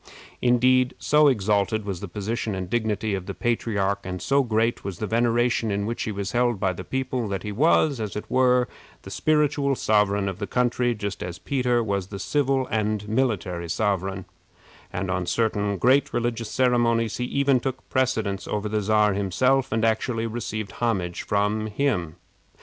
[0.41, 4.97] Indeed, so exalted was the position and dignity of the patriarch, and so great was
[4.97, 8.25] the veneration in which he was held by the people, that he was, as it
[8.27, 8.67] were,
[9.03, 14.25] the spiritual sovereign of the country, just as Peter was the civil and military sovereign;
[14.91, 19.85] and on certain great religious ceremonies he even took precedence of the Czar himself, and
[19.85, 22.15] actually received homage from him.